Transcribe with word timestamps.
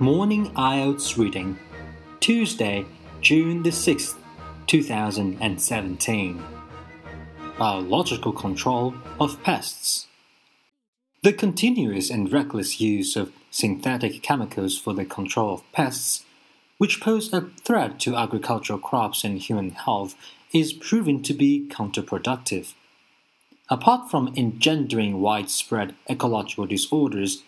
Morning 0.00 0.52
IELTS 0.54 1.18
Reading, 1.18 1.58
Tuesday, 2.20 2.86
June 3.20 3.64
the 3.64 3.70
6th, 3.70 4.14
2017. 4.68 6.44
Biological 7.58 8.30
Control 8.30 8.94
of 9.18 9.42
Pests. 9.42 10.06
The 11.24 11.32
continuous 11.32 12.10
and 12.10 12.32
reckless 12.32 12.80
use 12.80 13.16
of 13.16 13.32
synthetic 13.50 14.22
chemicals 14.22 14.78
for 14.78 14.94
the 14.94 15.04
control 15.04 15.54
of 15.54 15.72
pests, 15.72 16.24
which 16.76 17.00
pose 17.00 17.32
a 17.32 17.50
threat 17.64 17.98
to 17.98 18.14
agricultural 18.14 18.78
crops 18.78 19.24
and 19.24 19.40
human 19.40 19.72
health, 19.72 20.14
is 20.54 20.72
proven 20.72 21.24
to 21.24 21.34
be 21.34 21.68
counterproductive. 21.68 22.74
Apart 23.68 24.08
from 24.08 24.32
engendering 24.36 25.20
widespread 25.20 25.96
ecological 26.08 26.66
disorders, 26.66 27.42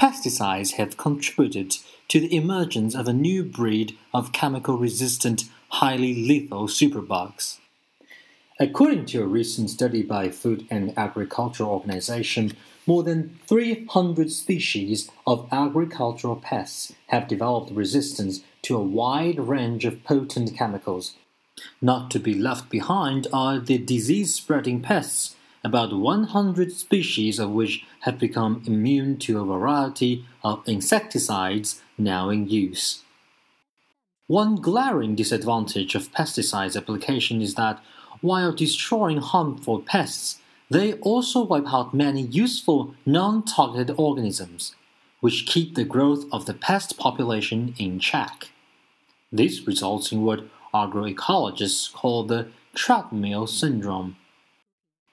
pesticides 0.00 0.72
have 0.72 0.96
contributed 0.96 1.76
to 2.08 2.20
the 2.20 2.34
emergence 2.36 2.94
of 2.94 3.08
a 3.08 3.12
new 3.12 3.42
breed 3.42 3.96
of 4.12 4.32
chemical 4.32 4.76
resistant, 4.76 5.44
highly 5.68 6.14
lethal 6.14 6.68
superbugs. 6.68 7.58
According 8.58 9.06
to 9.06 9.22
a 9.22 9.26
recent 9.26 9.68
study 9.70 10.02
by 10.02 10.30
Food 10.30 10.66
and 10.70 10.96
Agriculture 10.96 11.64
Organization, 11.64 12.52
more 12.86 13.02
than 13.02 13.38
300 13.46 14.30
species 14.30 15.10
of 15.26 15.48
agricultural 15.50 16.36
pests 16.36 16.94
have 17.08 17.28
developed 17.28 17.72
resistance 17.72 18.40
to 18.62 18.76
a 18.76 18.82
wide 18.82 19.38
range 19.38 19.84
of 19.84 20.04
potent 20.04 20.56
chemicals. 20.56 21.14
Not 21.82 22.10
to 22.12 22.18
be 22.18 22.34
left 22.34 22.70
behind 22.70 23.26
are 23.32 23.58
the 23.58 23.78
disease 23.78 24.34
spreading 24.34 24.80
pests 24.80 25.36
about 25.64 25.92
100 25.92 26.72
species 26.72 27.38
of 27.38 27.50
which 27.50 27.84
have 28.06 28.18
become 28.18 28.62
immune 28.66 29.18
to 29.18 29.40
a 29.40 29.44
variety 29.44 30.24
of 30.42 30.62
insecticides 30.66 31.82
now 31.98 32.30
in 32.30 32.48
use. 32.48 33.02
One 34.28 34.56
glaring 34.56 35.14
disadvantage 35.14 35.94
of 35.94 36.10
pesticides 36.12 36.76
application 36.76 37.42
is 37.42 37.54
that 37.56 37.80
while 38.20 38.52
destroying 38.52 39.18
harmful 39.18 39.80
pests, 39.80 40.40
they 40.70 40.94
also 40.94 41.44
wipe 41.44 41.72
out 41.72 41.94
many 41.94 42.22
useful 42.22 42.94
non 43.04 43.44
targeted 43.44 43.94
organisms, 43.98 44.74
which 45.20 45.46
keep 45.46 45.74
the 45.74 45.84
growth 45.84 46.24
of 46.32 46.46
the 46.46 46.54
pest 46.54 46.98
population 46.98 47.74
in 47.78 48.00
check. 48.00 48.50
This 49.30 49.66
results 49.66 50.10
in 50.10 50.22
what 50.22 50.44
agroecologists 50.74 51.92
call 51.92 52.24
the 52.24 52.48
treadmill 52.74 53.46
syndrome. 53.46 54.16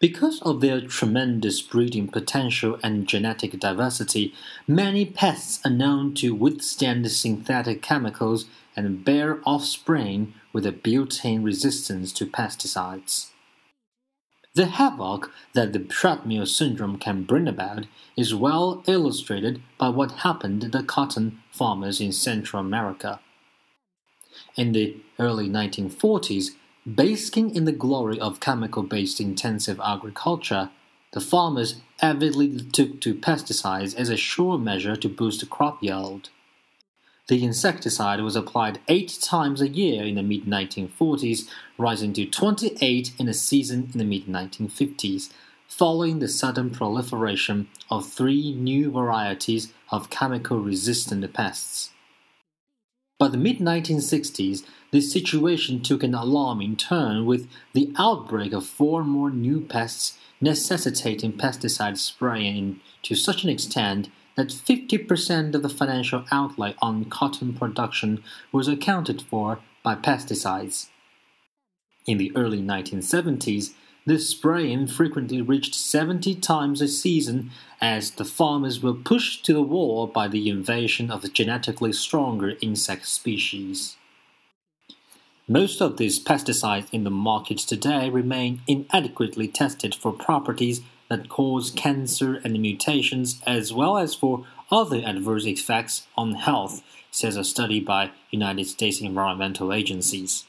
Because 0.00 0.40
of 0.40 0.62
their 0.62 0.80
tremendous 0.80 1.60
breeding 1.60 2.08
potential 2.08 2.78
and 2.82 3.06
genetic 3.06 3.60
diversity, 3.60 4.32
many 4.66 5.04
pests 5.04 5.60
are 5.62 5.70
known 5.70 6.14
to 6.14 6.34
withstand 6.34 7.10
synthetic 7.10 7.82
chemicals 7.82 8.46
and 8.74 9.04
bear 9.04 9.40
offspring 9.44 10.32
with 10.54 10.64
a 10.64 10.72
built 10.72 11.22
in 11.22 11.42
resistance 11.42 12.12
to 12.14 12.24
pesticides. 12.24 13.28
The 14.54 14.66
havoc 14.66 15.30
that 15.52 15.74
the 15.74 15.78
treadmill 15.78 16.46
syndrome 16.46 16.98
can 16.98 17.24
bring 17.24 17.46
about 17.46 17.84
is 18.16 18.34
well 18.34 18.82
illustrated 18.86 19.62
by 19.76 19.90
what 19.90 20.24
happened 20.26 20.62
to 20.62 20.68
the 20.68 20.82
cotton 20.82 21.42
farmers 21.52 22.00
in 22.00 22.12
Central 22.12 22.60
America. 22.60 23.20
In 24.56 24.72
the 24.72 24.96
early 25.18 25.48
1940s, 25.48 26.52
Basking 26.86 27.54
in 27.54 27.66
the 27.66 27.72
glory 27.72 28.18
of 28.18 28.40
chemical 28.40 28.82
based 28.82 29.20
intensive 29.20 29.78
agriculture, 29.84 30.70
the 31.12 31.20
farmers 31.20 31.76
avidly 32.00 32.58
took 32.72 33.02
to 33.02 33.14
pesticides 33.14 33.94
as 33.94 34.08
a 34.08 34.16
sure 34.16 34.56
measure 34.56 34.96
to 34.96 35.08
boost 35.08 35.48
crop 35.50 35.82
yield. 35.82 36.30
The 37.28 37.44
insecticide 37.44 38.22
was 38.22 38.34
applied 38.34 38.80
eight 38.88 39.18
times 39.20 39.60
a 39.60 39.68
year 39.68 40.04
in 40.04 40.14
the 40.14 40.22
mid 40.22 40.46
1940s, 40.46 41.48
rising 41.76 42.14
to 42.14 42.24
28 42.24 43.12
in 43.18 43.28
a 43.28 43.34
season 43.34 43.90
in 43.92 43.98
the 43.98 44.04
mid 44.04 44.24
1950s, 44.24 45.30
following 45.68 46.18
the 46.18 46.28
sudden 46.28 46.70
proliferation 46.70 47.68
of 47.90 48.08
three 48.08 48.52
new 48.54 48.90
varieties 48.90 49.72
of 49.90 50.08
chemical 50.08 50.58
resistant 50.58 51.30
pests. 51.34 51.90
By 53.18 53.28
the 53.28 53.36
mid 53.36 53.58
1960s, 53.58 54.64
the 54.90 55.00
situation 55.00 55.80
took 55.80 56.02
an 56.02 56.14
alarming 56.14 56.76
turn 56.76 57.26
with 57.26 57.48
the 57.72 57.92
outbreak 57.96 58.52
of 58.52 58.66
four 58.66 59.04
more 59.04 59.30
new 59.30 59.60
pests 59.60 60.18
necessitating 60.40 61.32
pesticide 61.32 61.96
spraying 61.96 62.80
to 63.02 63.14
such 63.14 63.44
an 63.44 63.50
extent 63.50 64.08
that 64.36 64.48
50% 64.48 65.54
of 65.54 65.62
the 65.62 65.68
financial 65.68 66.24
outlay 66.32 66.74
on 66.80 67.04
cotton 67.04 67.52
production 67.52 68.22
was 68.52 68.68
accounted 68.68 69.22
for 69.22 69.60
by 69.82 69.94
pesticides. 69.94 70.88
In 72.06 72.18
the 72.18 72.32
early 72.34 72.62
1970s, 72.62 73.74
the 74.06 74.18
spraying 74.18 74.86
frequently 74.86 75.42
reached 75.42 75.74
70 75.74 76.36
times 76.36 76.80
a 76.80 76.88
season 76.88 77.50
as 77.80 78.12
the 78.12 78.24
farmers 78.24 78.82
were 78.82 78.94
pushed 78.94 79.44
to 79.44 79.52
the 79.52 79.62
wall 79.62 80.06
by 80.06 80.26
the 80.26 80.48
invasion 80.48 81.10
of 81.10 81.30
genetically 81.34 81.92
stronger 81.92 82.54
insect 82.62 83.06
species. 83.06 83.96
Most 85.50 85.82
of 85.82 85.96
these 85.96 86.22
pesticides 86.22 86.86
in 86.92 87.02
the 87.02 87.10
market 87.10 87.58
today 87.58 88.08
remain 88.08 88.62
inadequately 88.68 89.48
tested 89.48 89.96
for 89.96 90.12
properties 90.12 90.80
that 91.08 91.28
cause 91.28 91.72
cancer 91.72 92.40
and 92.44 92.52
mutations 92.60 93.42
as 93.44 93.72
well 93.72 93.98
as 93.98 94.14
for 94.14 94.46
other 94.70 95.02
adverse 95.04 95.46
effects 95.46 96.06
on 96.16 96.34
health, 96.34 96.84
says 97.10 97.36
a 97.36 97.42
study 97.42 97.80
by 97.80 98.12
United 98.30 98.66
States 98.66 99.00
environmental 99.00 99.72
agencies. 99.72 100.44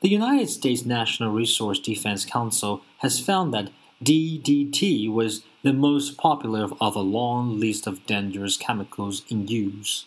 The 0.00 0.08
United 0.08 0.48
States 0.48 0.84
National 0.84 1.30
Resource 1.30 1.78
Defense 1.78 2.24
Council 2.24 2.82
has 2.98 3.20
found 3.20 3.54
that 3.54 3.70
DDT 4.02 5.08
was 5.08 5.44
the 5.62 5.72
most 5.72 6.18
popular 6.18 6.68
of 6.80 6.96
a 6.96 6.98
long 6.98 7.60
list 7.60 7.86
of 7.86 8.04
dangerous 8.06 8.56
chemicals 8.56 9.22
in 9.28 9.46
use. 9.46 10.06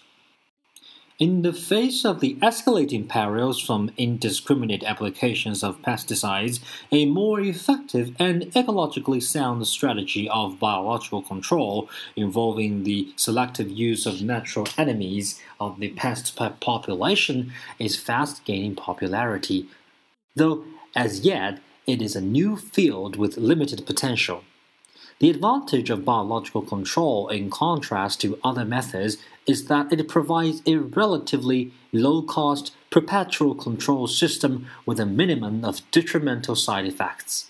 In 1.19 1.43
the 1.43 1.53
face 1.53 2.05
of 2.05 2.21
the 2.21 2.35
escalating 2.41 3.07
perils 3.07 3.61
from 3.61 3.91
indiscriminate 3.97 4.83
applications 4.83 5.63
of 5.63 5.79
pesticides, 5.83 6.59
a 6.91 7.05
more 7.05 7.39
effective 7.39 8.15
and 8.17 8.41
ecologically 8.53 9.21
sound 9.21 9.67
strategy 9.67 10.27
of 10.27 10.59
biological 10.59 11.21
control 11.21 11.87
involving 12.15 12.83
the 12.83 13.13
selective 13.15 13.69
use 13.69 14.07
of 14.07 14.23
natural 14.23 14.67
enemies 14.75 15.39
of 15.59 15.79
the 15.79 15.89
pest 15.89 16.35
population 16.35 17.53
is 17.77 17.95
fast 17.95 18.43
gaining 18.43 18.75
popularity, 18.75 19.67
though 20.35 20.65
as 20.95 21.19
yet 21.19 21.59
it 21.85 22.01
is 22.01 22.15
a 22.15 22.21
new 22.21 22.57
field 22.57 23.17
with 23.17 23.37
limited 23.37 23.85
potential. 23.85 24.43
The 25.19 25.29
advantage 25.29 25.89
of 25.89 26.05
biological 26.05 26.61
control, 26.61 27.29
in 27.29 27.49
contrast 27.49 28.21
to 28.21 28.39
other 28.43 28.65
methods, 28.65 29.17
is 29.45 29.65
that 29.65 29.91
it 29.91 30.07
provides 30.07 30.61
a 30.65 30.77
relatively 30.77 31.71
low 31.91 32.21
cost, 32.21 32.73
perpetual 32.89 33.55
control 33.55 34.07
system 34.07 34.67
with 34.85 34.99
a 34.99 35.05
minimum 35.05 35.63
of 35.63 35.81
detrimental 35.91 36.55
side 36.55 36.85
effects. 36.85 37.49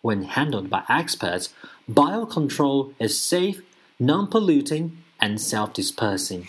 When 0.00 0.24
handled 0.24 0.70
by 0.70 0.84
experts, 0.88 1.52
biocontrol 1.90 2.94
is 2.98 3.20
safe, 3.20 3.62
non 3.98 4.28
polluting, 4.28 4.98
and 5.20 5.40
self 5.40 5.72
dispersing. 5.72 6.48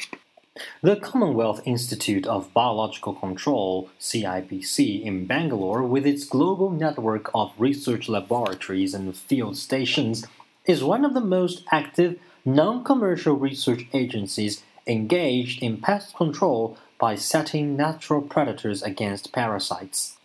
The 0.82 0.96
Commonwealth 0.96 1.62
Institute 1.66 2.26
of 2.28 2.54
Biological 2.54 3.14
Control, 3.14 3.90
CIBC, 4.00 5.04
in 5.04 5.26
Bangalore, 5.26 5.84
with 5.84 6.06
its 6.06 6.26
global 6.26 6.72
network 6.72 7.30
of 7.34 7.54
research 7.58 8.10
laboratories 8.10 8.94
and 8.94 9.16
field 9.16 9.58
stations, 9.58 10.26
is 10.66 10.84
one 10.84 11.06
of 11.06 11.14
the 11.14 11.22
most 11.22 11.64
active 11.72 12.20
non 12.46 12.84
commercial 12.84 13.36
research 13.36 13.88
agencies 13.94 14.64
engaged 14.88 15.62
in 15.62 15.78
pest 15.78 16.16
control 16.16 16.78
by 16.98 17.16
setting 17.16 17.76
natural 17.76 18.22
predators 18.22 18.82
against 18.84 19.32
parasites. 19.32 20.18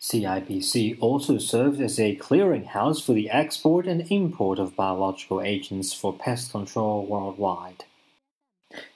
CIBC 0.00 0.96
also 1.00 1.38
serves 1.38 1.80
as 1.80 2.00
a 2.00 2.16
clearinghouse 2.16 3.04
for 3.04 3.12
the 3.12 3.30
export 3.30 3.86
and 3.86 4.10
import 4.10 4.58
of 4.58 4.74
biological 4.74 5.40
agents 5.40 5.92
for 5.92 6.12
pest 6.12 6.50
control 6.50 7.06
worldwide. 7.06 7.84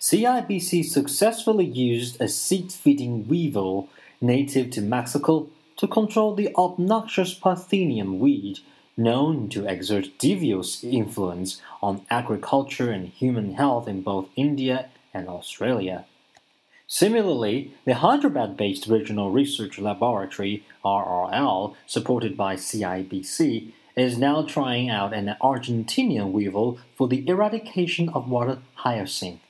CIBC 0.00 0.84
successfully 0.84 1.64
used 1.64 2.20
a 2.20 2.28
seed 2.28 2.72
feeding 2.72 3.28
weevil 3.28 3.88
native 4.20 4.70
to 4.70 4.80
Mexico 4.80 5.48
to 5.76 5.86
control 5.86 6.34
the 6.34 6.54
obnoxious 6.56 7.38
Parthenium 7.38 8.18
weed 8.18 8.60
known 8.96 9.48
to 9.50 9.66
exert 9.66 10.18
devious 10.18 10.82
influence 10.82 11.60
on 11.82 12.02
agriculture 12.08 12.90
and 12.90 13.08
human 13.08 13.54
health 13.54 13.86
in 13.86 14.02
both 14.02 14.28
India 14.36 14.88
and 15.12 15.28
Australia. 15.28 16.04
Similarly, 16.88 17.72
the 17.84 17.96
Hyderabad 17.96 18.56
based 18.56 18.86
Regional 18.86 19.30
Research 19.30 19.78
Laboratory, 19.78 20.64
RRL, 20.84 21.74
supported 21.86 22.36
by 22.36 22.54
CIBC, 22.54 23.72
is 23.96 24.18
now 24.18 24.42
trying 24.42 24.88
out 24.88 25.12
an 25.12 25.34
Argentinian 25.40 26.30
weevil 26.30 26.78
for 26.94 27.08
the 27.08 27.26
eradication 27.26 28.08
of 28.10 28.30
water 28.30 28.58
hyacinth, 28.74 29.40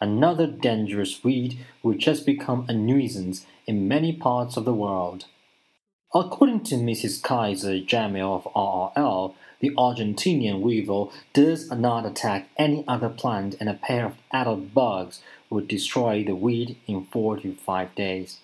another 0.00 0.46
dangerous 0.46 1.22
weed 1.24 1.58
which 1.82 2.04
has 2.04 2.20
become 2.20 2.64
a 2.68 2.72
nuisance 2.72 3.46
in 3.66 3.88
many 3.88 4.12
parts 4.12 4.56
of 4.56 4.64
the 4.64 4.74
world. 4.74 5.26
According 6.14 6.64
to 6.64 6.76
Mrs. 6.76 7.22
Kaiser 7.22 7.80
Jamil 7.80 8.36
of 8.36 8.52
RRL, 8.54 9.34
the 9.60 9.70
Argentinian 9.70 10.60
weevil 10.60 11.12
does 11.32 11.70
not 11.70 12.06
attack 12.06 12.48
any 12.56 12.84
other 12.86 13.08
plant, 13.08 13.56
and 13.58 13.68
a 13.68 13.74
pair 13.74 14.06
of 14.06 14.16
adult 14.32 14.72
bugs 14.72 15.20
would 15.50 15.68
destroy 15.68 16.22
the 16.24 16.34
weed 16.34 16.76
in 16.86 17.06
four 17.06 17.36
to 17.38 17.54
five 17.54 17.94
days. 17.94 18.38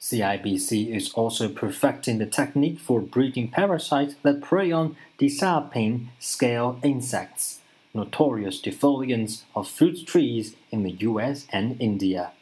CIBC 0.00 0.94
is 0.94 1.12
also 1.12 1.48
perfecting 1.48 2.18
the 2.18 2.26
technique 2.26 2.78
for 2.78 3.00
breeding 3.00 3.48
parasites 3.48 4.14
that 4.22 4.40
prey 4.40 4.70
on 4.70 4.96
diapine 5.18 6.06
scale 6.20 6.78
insects, 6.84 7.60
notorious 7.94 8.60
defoliants 8.60 9.42
of 9.54 9.68
fruit 9.68 10.06
trees 10.06 10.54
in 10.70 10.82
the 10.82 10.92
US 11.00 11.46
and 11.50 11.80
India. 11.80 12.32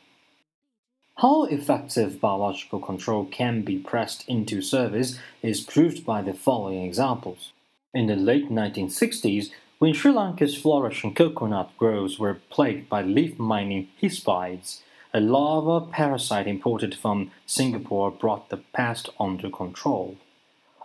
How 1.16 1.44
effective 1.44 2.20
biological 2.20 2.78
control 2.78 3.24
can 3.24 3.62
be 3.62 3.78
pressed 3.78 4.28
into 4.28 4.60
service 4.60 5.18
is 5.42 5.62
proved 5.62 6.04
by 6.04 6.20
the 6.20 6.34
following 6.34 6.82
examples. 6.82 7.52
In 7.94 8.06
the 8.06 8.16
late 8.16 8.50
1960s, 8.50 9.50
when 9.78 9.94
Sri 9.94 10.12
Lanka's 10.12 10.56
flourishing 10.56 11.14
coconut 11.14 11.70
groves 11.78 12.18
were 12.18 12.40
plagued 12.50 12.90
by 12.90 13.02
leaf 13.02 13.38
mining 13.38 13.88
hispides, 14.02 14.80
a 15.14 15.20
larva 15.20 15.86
parasite 15.86 16.46
imported 16.46 16.94
from 16.94 17.30
Singapore 17.46 18.10
brought 18.10 18.50
the 18.50 18.58
pest 18.58 19.08
under 19.18 19.48
control. 19.48 20.16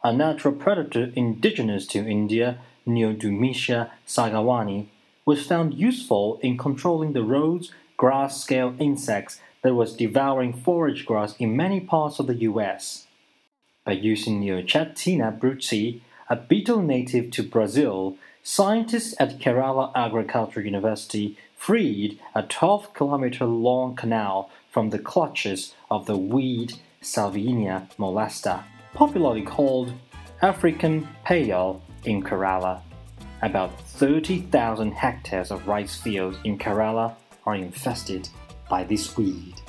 A 0.05 0.13
natural 0.13 0.53
predator 0.53 1.11
indigenous 1.15 1.85
to 1.87 1.99
India, 1.99 2.59
Neodumetia 2.87 3.91
sangawani, 4.07 4.87
was 5.25 5.45
found 5.45 5.73
useful 5.73 6.39
in 6.41 6.57
controlling 6.57 7.13
the 7.13 7.23
rhodes 7.23 7.71
grass 7.97 8.41
scale 8.41 8.73
insects 8.79 9.39
that 9.61 9.75
was 9.75 9.95
devouring 9.95 10.53
forage 10.53 11.05
grass 11.05 11.35
in 11.37 11.55
many 11.55 11.79
parts 11.79 12.19
of 12.19 12.27
the 12.27 12.41
US. 12.49 13.05
By 13.85 13.93
using 13.93 14.41
Neochetina 14.41 15.39
bruchi, 15.39 16.01
a 16.29 16.35
beetle 16.35 16.81
native 16.81 17.29
to 17.31 17.43
Brazil, 17.43 18.15
scientists 18.41 19.13
at 19.19 19.37
Kerala 19.39 19.93
Agricultural 19.93 20.65
University 20.65 21.37
freed 21.55 22.19
a 22.33 22.41
12 22.43 22.93
kilometer 22.93 23.45
long 23.45 23.95
canal 23.95 24.49
from 24.71 24.89
the 24.89 24.99
clutches 24.99 25.75
of 25.91 26.05
the 26.05 26.17
weed 26.17 26.73
Salvinia 27.01 27.87
molesta, 27.97 28.63
popularly 28.93 29.43
called 29.43 29.93
African 30.41 31.07
Payal 31.23 31.79
in 32.05 32.23
Kerala. 32.23 32.81
About 33.43 33.79
30,000 33.81 34.91
hectares 34.91 35.51
of 35.51 35.67
rice 35.67 36.01
fields 36.01 36.35
in 36.43 36.57
Kerala 36.57 37.13
are 37.45 37.53
infested 37.53 38.27
by 38.67 38.83
this 38.83 39.15
weed. 39.15 39.61